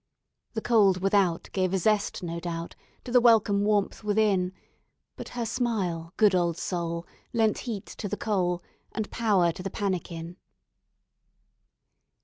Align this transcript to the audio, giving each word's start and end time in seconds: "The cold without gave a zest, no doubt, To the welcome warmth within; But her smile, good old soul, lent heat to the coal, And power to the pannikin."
"The 0.55 0.61
cold 0.63 0.99
without 0.99 1.47
gave 1.51 1.75
a 1.75 1.77
zest, 1.77 2.23
no 2.23 2.39
doubt, 2.39 2.75
To 3.03 3.11
the 3.11 3.21
welcome 3.21 3.63
warmth 3.63 4.03
within; 4.03 4.51
But 5.15 5.29
her 5.37 5.45
smile, 5.45 6.11
good 6.17 6.33
old 6.33 6.57
soul, 6.57 7.05
lent 7.33 7.59
heat 7.69 7.85
to 7.99 8.09
the 8.09 8.17
coal, 8.17 8.63
And 8.93 9.11
power 9.11 9.51
to 9.51 9.61
the 9.61 9.69
pannikin." 9.69 10.37